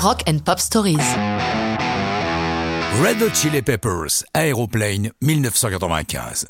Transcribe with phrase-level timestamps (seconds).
[0.00, 0.96] Rock and Pop Stories.
[3.02, 6.46] Red Hot Chili Peppers, Aeroplane, 1995.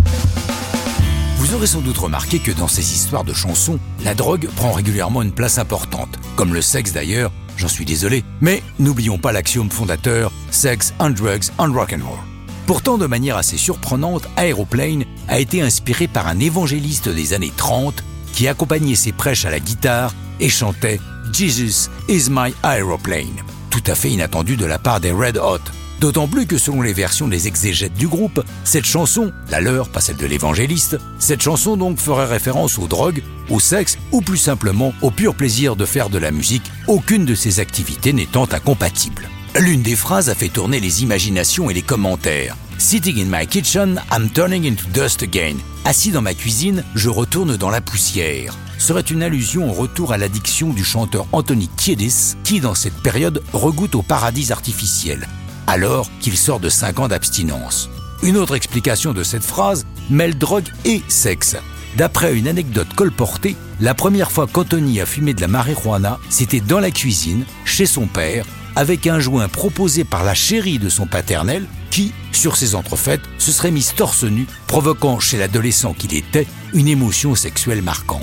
[1.38, 5.22] Vous aurez sans doute remarqué que dans ces histoires de chansons, la drogue prend régulièrement
[5.22, 10.30] une place importante, comme le sexe d'ailleurs, j'en suis désolé, mais n'oublions pas l'axiome fondateur
[10.50, 12.18] Sex and Drugs and Rock and Roll.
[12.66, 18.04] Pourtant, de manière assez surprenante, Aeroplane a été inspiré par un évangéliste des années 30
[18.32, 21.00] qui accompagnait ses prêches à la guitare et chantait
[21.32, 23.42] Jesus is my aeroplane.
[23.70, 25.60] Tout à fait inattendu de la part des Red Hot.
[26.00, 30.00] D'autant plus que selon les versions des exégètes du groupe, cette chanson, la leur, pas
[30.00, 34.94] celle de l'évangéliste, cette chanson donc ferait référence aux drogues, au sexe ou plus simplement
[35.02, 39.28] au pur plaisir de faire de la musique, aucune de ces activités n'étant incompatible.
[39.58, 42.56] L'une des phrases a fait tourner les imaginations et les commentaires.
[42.78, 45.56] Sitting in my kitchen, I'm turning into dust again.
[45.84, 50.18] Assis dans ma cuisine, je retourne dans la poussière serait une allusion au retour à
[50.18, 55.26] l'addiction du chanteur Anthony Kiedis, qui dans cette période regoute au paradis artificiel,
[55.66, 57.90] alors qu'il sort de 5 ans d'abstinence.
[58.22, 61.56] Une autre explication de cette phrase mêle drogue et sexe.
[61.96, 66.80] D'après une anecdote colportée, la première fois qu'Anthony a fumé de la marijuana, c'était dans
[66.80, 68.44] la cuisine, chez son père,
[68.78, 73.50] avec un joint proposé par la chérie de son paternel, qui, sur ses entrefaites, se
[73.50, 78.22] serait mise torse nu, provoquant chez l'adolescent qu'il était une émotion sexuelle marquante.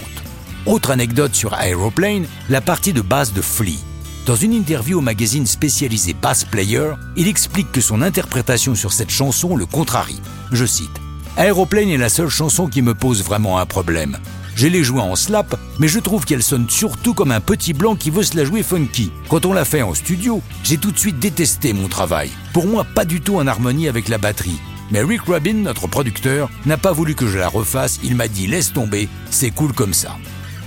[0.66, 3.78] Autre anecdote sur Aeroplane, la partie de basse de Flea.
[4.26, 9.12] Dans une interview au magazine spécialisé Bass Player, il explique que son interprétation sur cette
[9.12, 10.22] chanson le contrarie.
[10.54, 11.02] Je cite
[11.36, 14.18] Aeroplane est la seule chanson qui me pose vraiment un problème.
[14.56, 17.96] Je l'ai jouée en slap, mais je trouve qu'elle sonne surtout comme un petit blanc
[17.96, 19.12] qui veut se la jouer funky.
[19.28, 22.30] Quand on l'a fait en studio, j'ai tout de suite détesté mon travail.
[22.54, 24.62] Pour moi, pas du tout en harmonie avec la batterie.
[24.92, 28.48] Mais Rick Rubin, notre producteur, n'a pas voulu que je la refasse, il m'a dit
[28.48, 30.16] laisse tomber, c'est cool comme ça.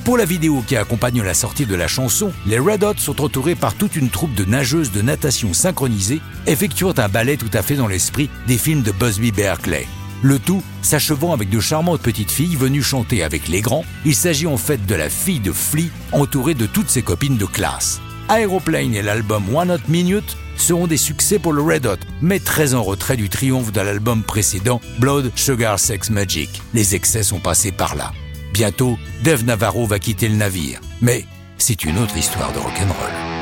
[0.05, 3.55] Pour la vidéo qui accompagne la sortie de la chanson, les Red Hot sont entourés
[3.55, 7.77] par toute une troupe de nageuses de natation synchronisées, effectuant un ballet tout à fait
[7.77, 9.87] dans l'esprit des films de Busby Berkeley.
[10.23, 13.85] Le tout s'achevant avec de charmantes petites filles venues chanter avec les grands.
[14.05, 17.47] Il s'agit en fait de la fille de Flea entourée de toutes ses copines de
[17.47, 18.01] classe.
[18.29, 22.75] Aeroplane et l'album One Hot Minute seront des succès pour le Red Hot, mais très
[22.75, 26.63] en retrait du triomphe de l'album précédent Blood, Sugar, Sex, Magic.
[26.75, 28.13] Les excès sont passés par là.
[28.53, 30.81] Bientôt, Dave Navarro va quitter le navire.
[31.01, 31.25] Mais
[31.59, 33.38] c'est une autre histoire de rock'n'roll.